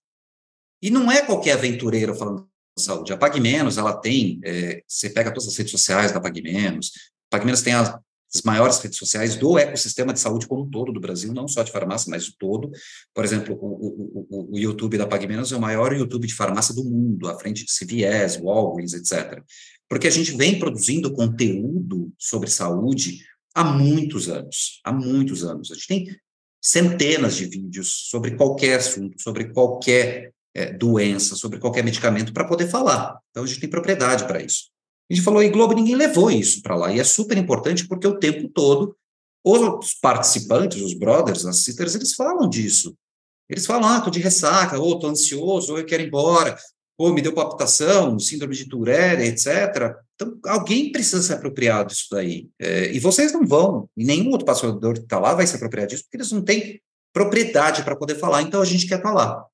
[0.81, 3.11] E não é qualquer aventureiro falando de saúde.
[3.11, 6.91] A PagMenos, ela tem, é, você pega todas as redes sociais da PagMenos,
[7.29, 7.99] PagMenos tem a
[8.33, 11.63] as maiores redes sociais do ecossistema de saúde como um todo do Brasil, não só
[11.63, 12.69] de farmácia, mas o todo.
[13.13, 16.75] Por exemplo, o, o, o, o YouTube da PagMenos é o maior YouTube de farmácia
[16.75, 19.41] do mundo, à frente de CVS, Walgreens, etc.
[19.89, 23.23] Porque a gente vem produzindo conteúdo sobre saúde
[23.55, 25.71] há muitos anos, há muitos anos.
[25.71, 26.17] A gente tem
[26.61, 32.67] centenas de vídeos sobre qualquer assunto, sobre qualquer é, doença, sobre qualquer medicamento para poder
[32.67, 33.17] falar.
[33.29, 34.65] Então, a gente tem propriedade para isso.
[35.09, 36.93] A gente falou, e Globo, ninguém levou isso para lá.
[36.93, 38.95] E é super importante porque o tempo todo
[39.43, 42.95] os participantes, os brothers, as sisters, eles falam disso.
[43.49, 46.57] Eles falam, ah, tô de ressaca, ou tô ansioso, ou eu quero ir embora,
[46.97, 49.95] ou me deu palpitação, síndrome de Tourette, etc.
[50.15, 52.49] Então, alguém precisa se apropriar disso daí.
[52.59, 55.87] É, e vocês não vão, e nenhum outro passador que está lá vai se apropriar
[55.87, 56.81] disso, porque eles não têm
[57.13, 59.45] propriedade para poder falar, então a gente quer estar tá.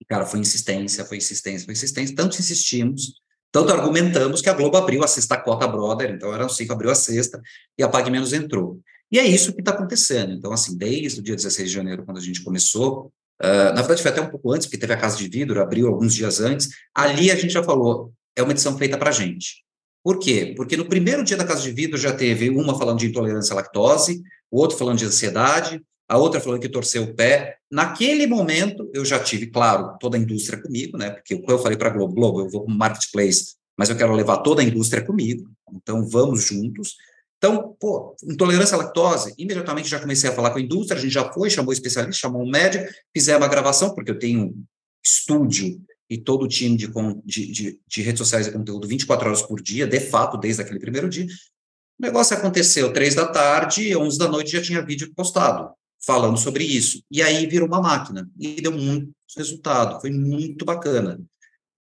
[0.00, 3.20] E, cara, foi insistência, foi insistência, foi insistência, tanto insistimos
[3.52, 6.94] tanto argumentamos que a Globo abriu a sexta cota brother, então eram cinco, abriu a
[6.94, 7.40] sexta,
[7.78, 8.80] e a Pague Menos entrou.
[9.10, 10.32] E é isso que está acontecendo.
[10.32, 13.12] Então, assim, desde o dia 16 de janeiro, quando a gente começou,
[13.42, 15.86] uh, na verdade foi até um pouco antes, porque teve a Casa de Vidro, abriu
[15.86, 19.62] alguns dias antes, ali a gente já falou, é uma edição feita para a gente.
[20.02, 20.54] Por quê?
[20.56, 23.56] Porque no primeiro dia da Casa de Vidro já teve uma falando de intolerância à
[23.56, 27.56] lactose, o outro falando de ansiedade, a outra falando que torceu o pé.
[27.70, 31.08] Naquele momento, eu já tive, claro, toda a indústria comigo, né?
[31.08, 34.38] Porque eu falei para a Globo, Globo, eu vou como marketplace, mas eu quero levar
[34.38, 36.96] toda a indústria comigo, então vamos juntos.
[37.38, 41.14] Então, pô, intolerância à lactose, imediatamente já comecei a falar com a indústria, a gente
[41.14, 44.54] já foi, chamou especialista, chamou um médico, fizemos uma gravação, porque eu tenho
[45.02, 46.88] estúdio e todo o time de,
[47.24, 50.78] de, de, de redes sociais e conteúdo 24 horas por dia, de fato, desde aquele
[50.78, 51.24] primeiro dia.
[51.24, 55.72] O negócio aconteceu três da tarde, onze da noite já tinha vídeo postado
[56.04, 57.02] falando sobre isso.
[57.10, 61.20] E aí virou uma máquina e deu muito resultado, foi muito bacana.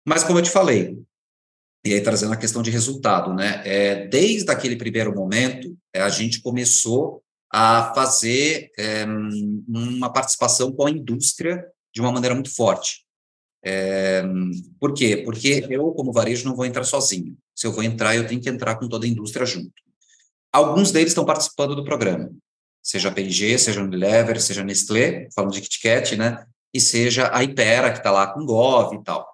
[0.06, 0.98] Mas como eu te falei,
[1.84, 3.62] e aí trazendo a questão de resultado, né?
[3.64, 9.04] É, desde aquele primeiro momento, é, a gente começou a fazer é,
[9.66, 13.04] uma participação com a indústria de uma maneira muito forte.
[13.62, 14.22] É,
[14.78, 15.18] por quê?
[15.24, 17.36] Porque eu, como varejo, não vou entrar sozinho.
[17.54, 19.72] Se eu vou entrar, eu tenho que entrar com toda a indústria junto.
[20.52, 22.30] Alguns deles estão participando do programa,
[22.82, 26.44] seja a P&G, seja a Unilever, seja a Nestlé, falando de KitKat, né?
[26.72, 29.26] E seja a Ipera, que está lá com Gov e tal.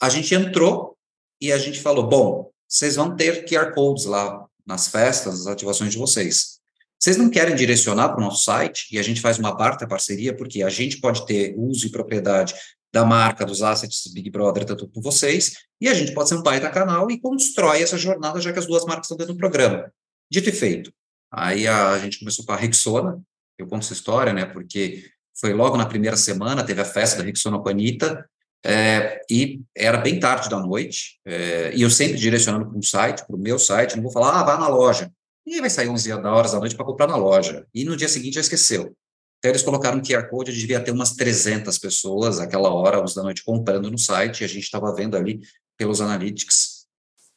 [0.00, 0.96] A gente entrou
[1.40, 5.92] e a gente falou, bom, vocês vão ter QR Codes lá nas festas, nas ativações
[5.92, 6.60] de vocês.
[6.98, 9.86] Vocês não querem direcionar para o nosso site e a gente faz uma parte da
[9.86, 12.54] parceria, porque a gente pode ter uso e propriedade
[12.92, 16.42] da marca, dos assets Big Brother, tanto por vocês, e a gente pode ser um
[16.42, 19.38] pai da canal e constrói essa jornada, já que as duas marcas estão dentro do
[19.38, 19.90] programa.
[20.30, 20.92] Dito e feito.
[21.32, 23.20] Aí a, gente começou com a Rexona,
[23.58, 27.24] eu conto essa história, né, porque foi logo na primeira semana, teve a festa da
[27.24, 28.28] Rexona com a Anitta,
[28.64, 33.26] é, e era bem tarde da noite, é, e eu sempre direcionando para um site,
[33.26, 35.10] para o meu site, não vou falar, ah, vá na loja.
[35.44, 37.66] Ninguém vai sair 11 horas da noite para comprar na loja.
[37.74, 38.94] E no dia seguinte já esqueceu.
[39.38, 43.22] Então, eles colocaram um QR Code, devia ter umas 300 pessoas aquela hora, 11 da
[43.24, 45.40] noite, comprando no site, e a gente estava vendo ali
[45.76, 46.71] pelos analytics,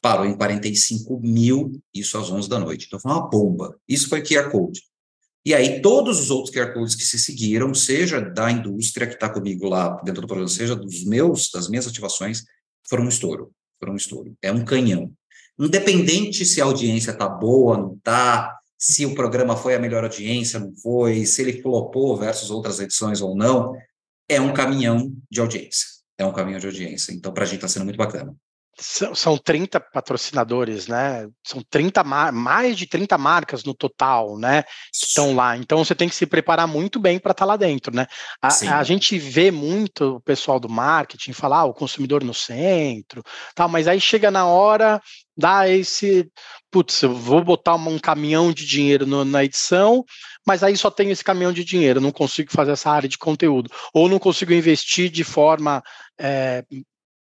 [0.05, 2.85] parou em 45 mil, isso às 11 da noite.
[2.85, 3.75] Então, foi uma bomba.
[3.89, 4.79] Isso foi QR Code.
[5.43, 9.27] E aí, todos os outros QR Codes que se seguiram, seja da indústria que está
[9.27, 12.43] comigo lá dentro do programa, seja dos meus, das minhas ativações,
[12.87, 13.51] foram um estouro.
[13.79, 14.37] Foram um estouro.
[14.43, 15.11] É um canhão.
[15.57, 20.59] Independente se a audiência está boa, não está, se o programa foi a melhor audiência,
[20.59, 23.73] não foi, se ele flopou versus outras edições ou não,
[24.29, 25.87] é um caminhão de audiência.
[26.15, 27.11] É um caminhão de audiência.
[27.11, 28.35] Então, para a gente está sendo muito bacana.
[28.77, 31.27] São, são 30 patrocinadores, né?
[31.43, 34.63] São 30 mais de 30 marcas no total, né?
[34.63, 35.55] Que estão lá.
[35.55, 38.05] Então você tem que se preparar muito bem para estar tá lá dentro, né?
[38.41, 43.23] A, a, gente vê muito o pessoal do marketing falar ah, o consumidor no centro,
[43.53, 45.01] tal, mas aí chega na hora,
[45.37, 46.29] dá esse.
[46.69, 50.03] Putz, eu vou botar um caminhão de dinheiro no, na edição,
[50.45, 53.69] mas aí só tenho esse caminhão de dinheiro, não consigo fazer essa área de conteúdo,
[53.93, 55.81] ou não consigo investir de forma
[56.19, 56.63] é,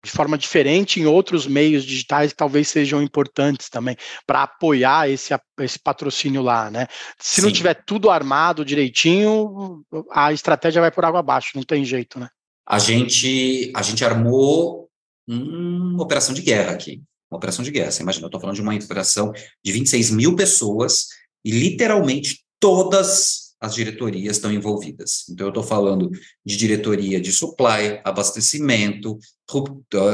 [0.05, 5.35] de forma diferente em outros meios digitais que talvez sejam importantes também para apoiar esse,
[5.61, 6.87] esse patrocínio lá, né?
[7.19, 7.47] Se Sim.
[7.47, 12.29] não tiver tudo armado direitinho, a estratégia vai por água abaixo, não tem jeito, né?
[12.67, 14.89] A gente, a gente armou
[15.27, 17.91] uma operação de guerra aqui, uma operação de guerra.
[17.91, 19.33] Você imagina, eu estou falando de uma operação
[19.65, 21.07] de 26 mil pessoas
[21.43, 25.25] e literalmente todas as diretorias estão envolvidas.
[25.31, 26.11] Então, eu estou falando
[26.45, 29.19] de diretoria de supply, abastecimento,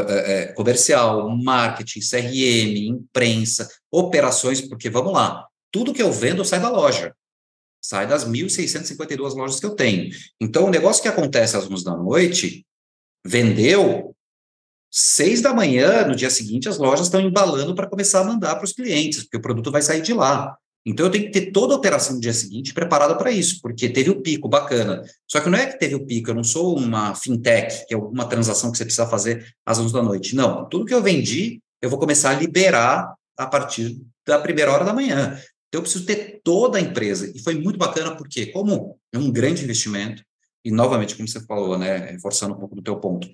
[0.09, 6.61] é, é, comercial, marketing, CRM, imprensa, operações, porque vamos lá, tudo que eu vendo sai
[6.61, 7.15] da loja,
[7.83, 10.11] sai das 1.652 lojas que eu tenho.
[10.41, 12.65] Então, o negócio que acontece às 11 da noite,
[13.27, 14.15] vendeu,
[14.91, 18.65] seis da manhã, no dia seguinte, as lojas estão embalando para começar a mandar para
[18.65, 20.57] os clientes, porque o produto vai sair de lá.
[20.91, 23.89] Então eu tenho que ter toda a operação no dia seguinte preparada para isso, porque
[23.89, 25.03] teve o pico, bacana.
[25.31, 27.97] Só que não é que teve o pico, eu não sou uma fintech, que é
[27.97, 30.35] alguma transação que você precisa fazer às 11 da noite.
[30.35, 34.85] Não, tudo que eu vendi, eu vou começar a liberar a partir da primeira hora
[34.85, 35.41] da manhã.
[35.69, 37.31] Então eu preciso ter toda a empresa.
[37.35, 40.25] E foi muito bacana porque, como é um grande investimento,
[40.65, 43.29] e novamente, como você falou, né, reforçando um pouco do teu ponto,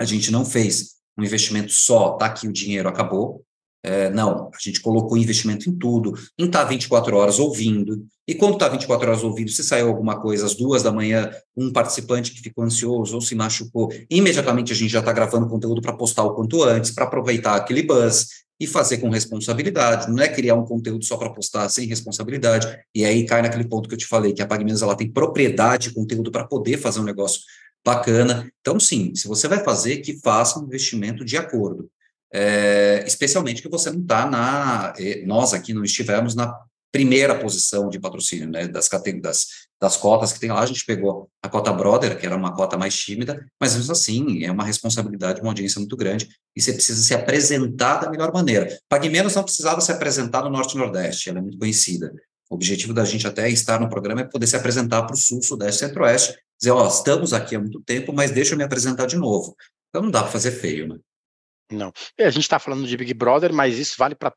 [0.00, 3.44] a gente não fez um investimento só, tá aqui o dinheiro, acabou.
[3.88, 8.04] É, não, a gente colocou investimento em tudo, em tá 24 horas ouvindo.
[8.26, 11.72] E quando está 24 horas ouvindo, se saiu alguma coisa às duas da manhã, um
[11.72, 15.94] participante que ficou ansioso ou se machucou, imediatamente a gente já está gravando conteúdo para
[15.94, 18.26] postar o quanto antes, para aproveitar aquele buzz
[18.60, 20.12] e fazer com responsabilidade.
[20.12, 22.68] Não é criar um conteúdo só para postar sem responsabilidade.
[22.94, 25.88] E aí cai naquele ponto que eu te falei, que a PagMenos ela tem propriedade
[25.88, 27.40] de conteúdo para poder fazer um negócio
[27.82, 28.52] bacana.
[28.60, 31.88] Então, sim, se você vai fazer, que faça um investimento de acordo
[32.32, 34.92] é, especialmente que você não está na.
[35.26, 36.54] Nós aqui não estivemos na
[36.90, 38.88] primeira posição de patrocínio, né, das,
[39.20, 39.46] das,
[39.80, 42.78] das cotas que tem lá, a gente pegou a cota Brother, que era uma cota
[42.78, 47.02] mais tímida, mas mesmo assim, é uma responsabilidade, uma audiência muito grande, e você precisa
[47.02, 48.78] se apresentar da melhor maneira.
[48.88, 52.12] Pague Menos não precisava se apresentar no Norte e Nordeste, ela é muito conhecida.
[52.50, 55.42] O objetivo da gente até estar no programa é poder se apresentar para o Sul,
[55.42, 59.16] Sudeste, Centro-Oeste, dizer, ó, estamos aqui há muito tempo, mas deixa eu me apresentar de
[59.16, 59.54] novo.
[59.90, 60.96] Então não dá para fazer feio, né?
[61.70, 61.92] Não.
[62.16, 64.32] É, a gente está falando de Big Brother, mas isso vale para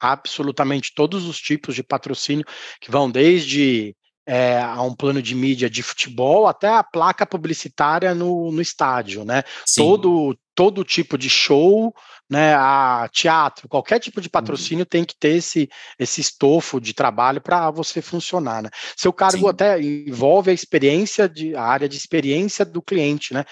[0.00, 2.44] absolutamente todos os tipos de patrocínio
[2.80, 8.14] que vão desde é, a um plano de mídia de futebol até a placa publicitária
[8.14, 9.42] no, no estádio, né?
[9.76, 11.94] Todo, todo tipo de show,
[12.28, 12.54] né?
[12.54, 14.32] A teatro, qualquer tipo de uhum.
[14.32, 14.88] patrocínio uhum.
[14.88, 15.68] tem que ter esse,
[15.98, 18.70] esse estofo de trabalho para você funcionar, né?
[18.96, 19.48] Seu cargo Sim.
[19.48, 23.44] até envolve a experiência de a área de experiência do cliente, né?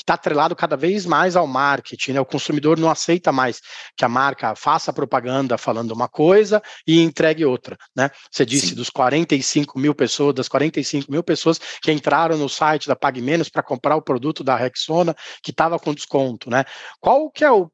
[0.00, 2.12] Que está atrelado cada vez mais ao marketing.
[2.12, 2.20] Né?
[2.20, 3.60] O consumidor não aceita mais
[3.94, 7.76] que a marca faça propaganda falando uma coisa e entregue outra.
[7.94, 8.10] Né?
[8.30, 8.74] Você disse Sim.
[8.76, 13.50] dos 45 mil pessoas, das 45 mil pessoas que entraram no site da Pague Menos
[13.50, 16.48] para comprar o produto da Rexona que estava com desconto.
[16.48, 16.64] Né?
[16.98, 17.70] Qual que é o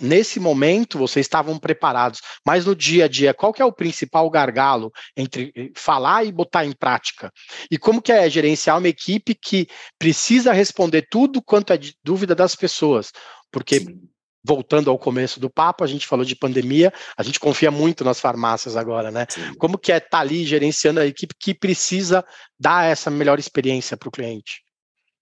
[0.00, 4.28] nesse momento vocês estavam preparados, mas no dia a dia, qual que é o principal
[4.30, 7.32] gargalo entre eh, falar e botar em prática?
[7.70, 9.66] E como que é gerenciar uma equipe que
[9.98, 13.12] precisa responder tudo quanto é de dúvida das pessoas?
[13.50, 14.00] Porque Sim.
[14.44, 18.20] voltando ao começo do papo, a gente falou de pandemia, a gente confia muito nas
[18.20, 19.26] farmácias agora, né?
[19.28, 19.54] Sim.
[19.54, 22.24] Como que é estar tá ali gerenciando a equipe que precisa
[22.56, 24.62] dar essa melhor experiência para o cliente?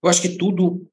[0.02, 0.86] Eu acho que tudo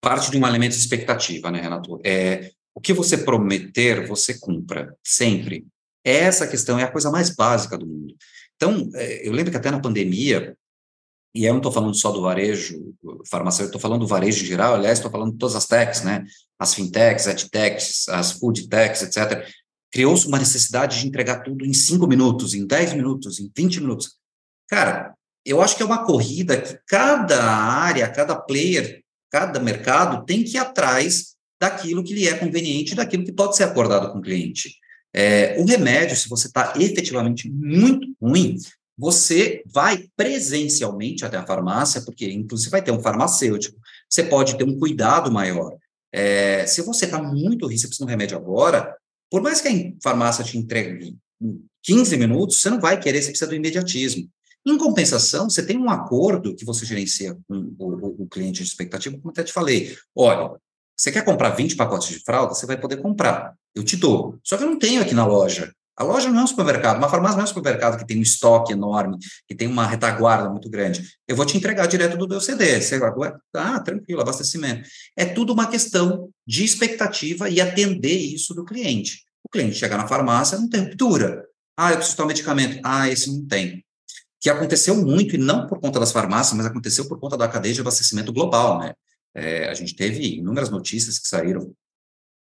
[0.00, 2.00] parte de um elemento de expectativa, né, Renato?
[2.04, 5.66] É, o que você prometer, você cumpra, sempre.
[6.04, 8.14] Essa questão é a coisa mais básica do mundo.
[8.54, 10.56] Então, é, eu lembro que até na pandemia,
[11.36, 12.94] e eu não estou falando só do varejo
[13.30, 16.24] farmacêutico, estou falando do varejo em geral, aliás, estou falando de todas as techs, né?
[16.58, 19.46] As fintechs, edtechs, as food techs, etc.
[19.92, 24.16] Criou-se uma necessidade de entregar tudo em cinco minutos, em 10 minutos, em 20 minutos.
[24.66, 30.42] Cara, eu acho que é uma corrida que cada área, cada player, cada mercado tem
[30.42, 34.22] que ir atrás daquilo que lhe é conveniente, daquilo que pode ser acordado com o
[34.22, 34.74] cliente.
[35.14, 38.56] É, o remédio, se você está efetivamente muito ruim,
[38.96, 43.78] você vai presencialmente até a farmácia, porque inclusive vai ter um farmacêutico,
[44.08, 45.76] você pode ter um cuidado maior.
[46.12, 48.96] É, se você está muito ruim, você precisa de um remédio agora,
[49.30, 51.16] por mais que a farmácia te entregue
[51.82, 54.28] 15 minutos, você não vai querer, você precisa do imediatismo.
[54.64, 58.68] Em compensação, você tem um acordo que você gerencia com o, o, o cliente de
[58.68, 59.96] expectativa, como até te falei.
[60.14, 60.58] Olha,
[60.96, 62.54] você quer comprar 20 pacotes de fralda?
[62.54, 63.54] Você vai poder comprar.
[63.74, 64.38] Eu te dou.
[64.42, 65.72] Só que eu não tenho aqui na loja.
[65.96, 68.22] A loja não é um supermercado, uma farmácia não é um supermercado que tem um
[68.22, 69.16] estoque enorme,
[69.48, 71.08] que tem uma retaguarda muito grande.
[71.26, 72.80] Eu vou te entregar direto do meu CD.
[72.80, 73.00] Você
[73.54, 74.86] ah, tranquilo, abastecimento.
[75.16, 79.24] É tudo uma questão de expectativa e atender isso do cliente.
[79.42, 81.46] O cliente chegar na farmácia, não tem ruptura.
[81.78, 82.78] Ah, eu preciso tomar medicamento.
[82.84, 83.82] Ah, esse não tem.
[84.40, 87.72] Que aconteceu muito, e não por conta das farmácias, mas aconteceu por conta da cadeia
[87.72, 88.92] de abastecimento global, né?
[89.34, 91.72] É, a gente teve inúmeras notícias que saíram,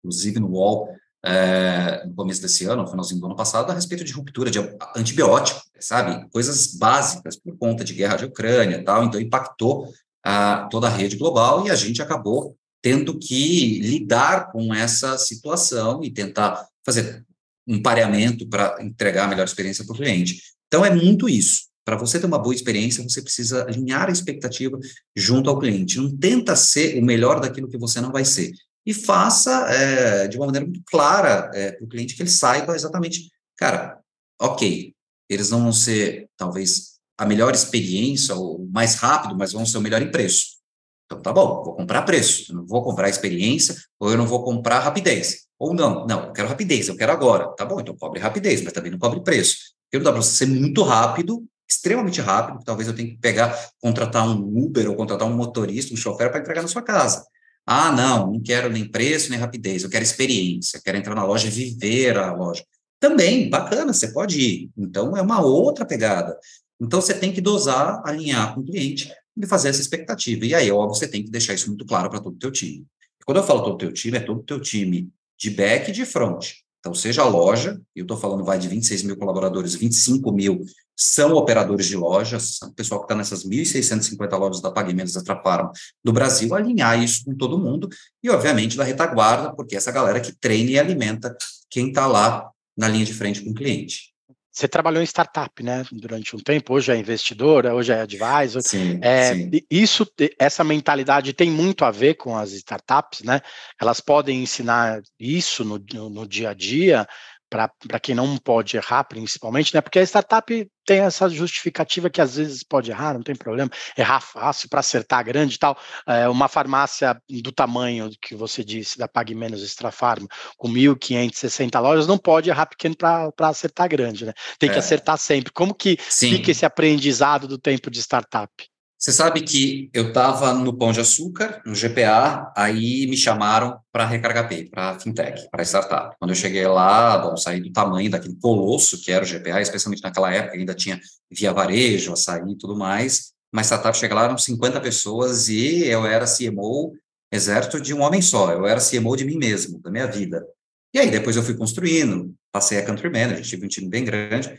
[0.03, 0.89] inclusive no UOL,
[1.25, 4.59] é, no começo desse ano, no finalzinho do ano passado, a respeito de ruptura de
[4.97, 6.29] antibiótico, sabe?
[6.31, 9.93] Coisas básicas por conta de guerra de Ucrânia e tal, então impactou
[10.25, 16.03] a, toda a rede global e a gente acabou tendo que lidar com essa situação
[16.05, 17.25] e tentar fazer
[17.67, 20.41] um pareamento para entregar a melhor experiência para o cliente.
[20.67, 21.69] Então, é muito isso.
[21.85, 24.79] Para você ter uma boa experiência, você precisa alinhar a expectativa
[25.17, 25.99] junto ao cliente.
[25.99, 28.53] Não tenta ser o melhor daquilo que você não vai ser.
[28.89, 32.75] E faça é, de uma maneira muito clara é, para o cliente que ele saiba
[32.75, 34.01] exatamente, cara,
[34.41, 34.95] ok,
[35.29, 39.83] eles não vão ser, talvez, a melhor experiência ou mais rápido, mas vão ser o
[39.83, 40.57] melhor em preço.
[41.05, 44.43] Então, tá bom, vou comprar preço, eu não vou comprar experiência, ou eu não vou
[44.43, 45.47] comprar rapidez.
[45.59, 47.55] Ou não, não, eu quero rapidez, eu quero agora.
[47.57, 49.57] Tá bom, então cobre rapidez, mas também não cobre preço.
[49.85, 53.55] Porque não dá para você ser muito rápido extremamente rápido, talvez eu tenha que pegar,
[53.79, 57.27] contratar um Uber ou contratar um motorista, um chofer para entregar na sua casa.
[57.71, 61.49] Ah, não, não quero nem preço, nem rapidez, eu quero experiência, quero entrar na loja
[61.49, 62.65] e viver a loja.
[62.99, 64.71] Também, bacana, você pode ir.
[64.75, 66.35] Então, é uma outra pegada.
[66.81, 70.47] Então, você tem que dosar, alinhar com o cliente e fazer essa expectativa.
[70.47, 72.87] E aí, óbvio, você tem que deixar isso muito claro para todo o teu time.
[73.27, 75.93] Quando eu falo todo o teu time, é todo o teu time de back e
[75.93, 76.53] de front.
[76.81, 80.65] Então, seja a loja, eu estou falando vai de 26 mil colaboradores, 25 mil
[80.97, 85.71] são operadores de lojas, o pessoal que está nessas 1.650 lojas da Pagamentos da Trafarma
[86.05, 87.89] do Brasil, alinhar isso com todo mundo,
[88.23, 91.37] e obviamente da retaguarda, porque é essa galera que treina e alimenta
[91.71, 94.13] quem está lá na linha de frente com o cliente.
[94.59, 98.61] Você trabalhou em startup, né, durante um tempo, hoje é investidora, hoje é advisor.
[98.61, 99.51] Sim, é, sim.
[99.71, 100.05] Isso,
[100.37, 103.41] essa mentalidade tem muito a ver com as startups, né?
[103.81, 107.07] Elas podem ensinar isso no, no, no dia a dia,
[107.49, 109.81] para quem não pode errar, principalmente, né?
[109.81, 114.21] Porque a startup tem essa justificativa que às vezes pode errar, não tem problema, errar
[114.21, 115.79] fácil para acertar grande e tal.
[116.07, 122.07] É, uma farmácia do tamanho que você disse, da Pague Menos Extrafarma, com 1.560 lojas,
[122.07, 124.33] não pode errar pequeno para acertar grande, né?
[124.59, 124.79] Tem que é.
[124.79, 125.53] acertar sempre.
[125.53, 126.31] Como que Sim.
[126.31, 128.51] fica esse aprendizado do tempo de startup?
[128.99, 134.05] Você sabe que eu estava no Pão de Açúcar, no GPA, aí me chamaram para
[134.05, 136.17] Recarga P, para Fintech, para startup.
[136.19, 140.03] Quando eu cheguei lá, bom, saí do tamanho daquele colosso que era o GPA, especialmente
[140.03, 141.01] naquela época, ainda tinha
[141.31, 143.33] via varejo, açaí e tudo mais.
[143.53, 146.93] Uma startup chega lá, eram 50 pessoas e eu era CMO,
[147.33, 148.51] exército de um homem só.
[148.51, 150.45] Eu era CMO de mim mesmo, da minha vida.
[150.93, 154.53] E aí depois eu fui construindo, passei a country manager, tive um time bem grande.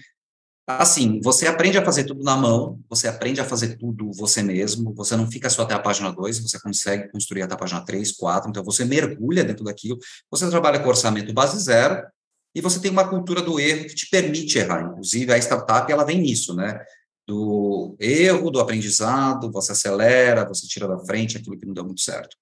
[0.77, 4.93] Assim, você aprende a fazer tudo na mão, você aprende a fazer tudo você mesmo,
[4.93, 8.11] você não fica só até a página 2, você consegue construir até a página 3,
[8.11, 9.97] 4, então você mergulha dentro daquilo,
[10.29, 12.05] você trabalha com orçamento base zero,
[12.53, 16.03] e você tem uma cultura do erro que te permite errar, inclusive a startup ela
[16.03, 16.79] vem nisso, né?
[17.27, 22.01] Do erro, do aprendizado, você acelera, você tira da frente aquilo que não deu muito
[22.01, 22.37] certo.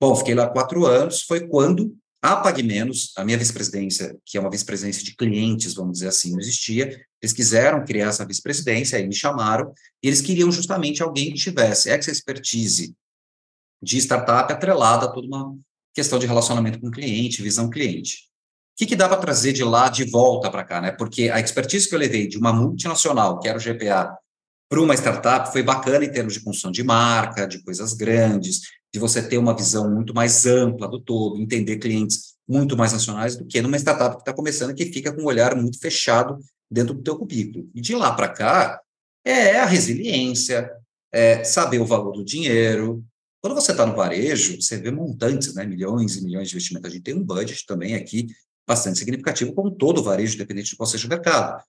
[0.00, 4.50] Bom, fiquei lá quatro anos, foi quando a PagMenos, a minha vice-presidência, que é uma
[4.50, 7.05] vice-presidência de clientes, vamos dizer assim, não existia.
[7.26, 11.90] Eles quiseram criar essa vice-presidência, aí me chamaram, e eles queriam justamente alguém que tivesse
[11.90, 12.94] expertise
[13.82, 15.56] de startup atrelada a toda uma
[15.92, 18.28] questão de relacionamento com cliente, visão cliente.
[18.74, 20.92] O que, que dá para trazer de lá de volta para cá, né?
[20.92, 24.16] Porque a expertise que eu levei de uma multinacional, que era o GPA,
[24.68, 28.60] para uma startup foi bacana em termos de construção de marca, de coisas grandes,
[28.94, 33.34] de você ter uma visão muito mais ampla do todo, entender clientes muito mais nacionais
[33.34, 36.38] do que numa startup que está começando que fica com um olhar muito fechado
[36.70, 37.68] dentro do teu cubículo.
[37.74, 38.80] E de lá para cá,
[39.24, 40.70] é a resiliência,
[41.12, 43.04] é saber o valor do dinheiro.
[43.40, 46.90] Quando você está no varejo, você vê montantes, né, milhões e milhões de investimentos.
[46.90, 48.26] A gente tem um budget também aqui
[48.66, 51.62] bastante significativo, como todo varejo, independente de qual seja o mercado.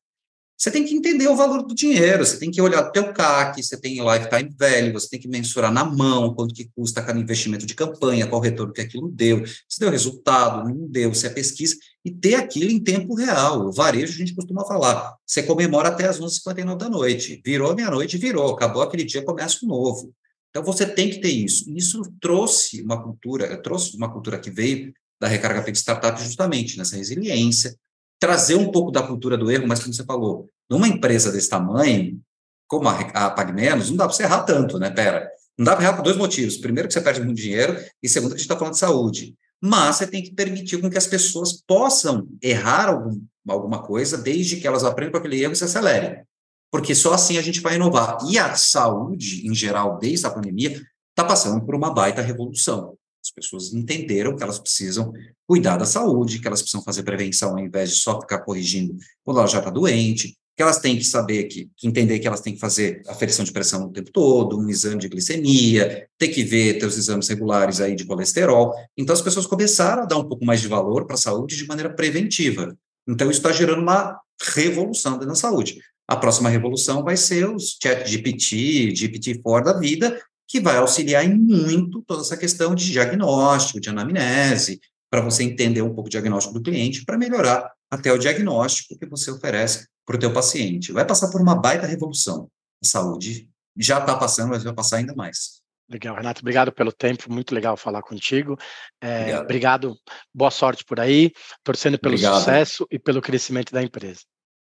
[0.58, 3.62] Você tem que entender o valor do dinheiro, você tem que olhar o teu CAC,
[3.62, 7.64] você tem lifetime value, você tem que mensurar na mão quanto que custa cada investimento
[7.64, 11.76] de campanha, qual retorno que aquilo deu, se deu resultado, não deu, se é pesquisa,
[12.04, 13.68] e ter aquilo em tempo real.
[13.68, 18.18] O varejo, a gente costuma falar, você comemora até as 11h59 da noite, virou meia-noite,
[18.18, 20.12] virou, acabou aquele dia, começa um novo.
[20.50, 21.72] Então, você tem que ter isso.
[21.76, 26.96] Isso trouxe uma cultura, trouxe uma cultura que veio da recarga feita startup justamente nessa
[26.96, 27.76] resiliência,
[28.20, 32.20] trazer um pouco da cultura do erro, mas como você falou, numa empresa desse tamanho,
[32.68, 34.90] como a, a PagMenos, não dá para você errar tanto, né?
[34.90, 36.58] Pera, não dá para errar por dois motivos.
[36.58, 39.36] Primeiro, que você perde muito dinheiro, e segundo, que a gente está falando de saúde.
[39.62, 44.58] Mas você tem que permitir com que as pessoas possam errar algum, alguma coisa, desde
[44.58, 46.24] que elas aprendam com aquele erro e se acelerem.
[46.72, 48.18] Porque só assim a gente vai inovar.
[48.30, 52.96] E a saúde, em geral, desde a pandemia, está passando por uma baita revolução.
[53.24, 55.12] As pessoas entenderam que elas precisam
[55.46, 59.40] cuidar da saúde, que elas precisam fazer prevenção ao invés de só ficar corrigindo quando
[59.40, 62.56] ela já está doente, que elas têm que saber que, que, entender que elas têm
[62.56, 66.80] que fazer aferição de pressão o tempo todo, um exame de glicemia, ter que ver
[66.80, 68.74] teus exames regulares aí de colesterol.
[68.98, 71.68] Então as pessoas começaram a dar um pouco mais de valor para a saúde de
[71.68, 72.76] maneira preventiva.
[73.08, 74.20] Então isso está gerando uma
[74.56, 75.80] revolução na saúde.
[76.08, 81.38] A próxima revolução vai ser os chat GPT, GPT-4 da vida, que vai auxiliar em
[81.38, 84.80] muito toda essa questão de diagnóstico, de anamnese,
[85.10, 89.06] para você entender um pouco o diagnóstico do cliente, para melhorar até o diagnóstico que
[89.06, 90.92] você oferece para o teu paciente.
[90.92, 92.50] Vai passar por uma baita revolução.
[92.84, 95.62] A saúde já está passando, mas vai passar ainda mais.
[95.90, 98.58] Legal, Renato, obrigado pelo tempo, muito legal falar contigo.
[99.02, 99.44] É, obrigado.
[99.44, 99.98] obrigado.
[100.34, 101.32] boa sorte por aí,
[101.64, 102.40] torcendo pelo obrigado.
[102.40, 104.22] sucesso e pelo crescimento da empresa.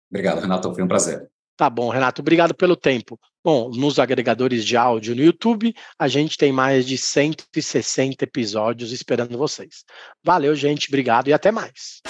[0.10, 1.28] Obrigado, Renato, foi um prazer.
[1.58, 3.20] Tá bom, Renato, obrigado pelo tempo.
[3.44, 9.38] Bom, nos agregadores de áudio no YouTube, a gente tem mais de 160 episódios esperando
[9.38, 9.86] vocês.
[10.24, 12.02] Valeu, gente, obrigado e até mais.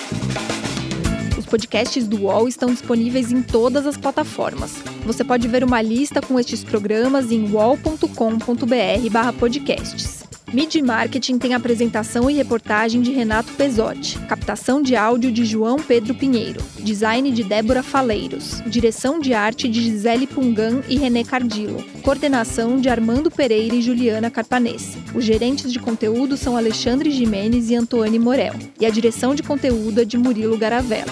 [1.38, 4.82] Os podcasts do UOL estão disponíveis em todas as plataformas.
[5.06, 10.35] Você pode ver uma lista com estes programas em wall.com.br/podcasts.
[10.54, 16.14] Mid Marketing tem apresentação e reportagem de Renato Pesotti, captação de áudio de João Pedro
[16.14, 22.80] Pinheiro, design de Débora Faleiros, direção de arte de Gisele Pungan e René Cardillo, coordenação
[22.80, 24.98] de Armando Pereira e Juliana Carpanese.
[25.14, 30.02] Os gerentes de conteúdo são Alexandre Jimenez e Antônio Morel, e a direção de conteúdo
[30.02, 31.12] é de Murilo Garavella.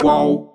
[0.00, 0.49] Qual?